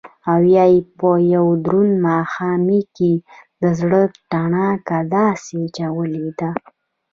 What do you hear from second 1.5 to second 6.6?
دروند ماښامي کښې دزړه تڼاکه داسې چولې ده